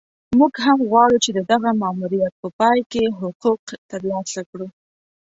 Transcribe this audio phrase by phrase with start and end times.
[0.39, 4.67] موږ هم غواړو چې د دغه ماموریت په پای کې حقوق ترلاسه کړو.